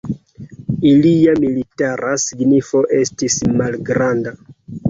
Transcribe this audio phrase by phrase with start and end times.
[0.91, 4.35] Ilia militara signifo estis malgranda.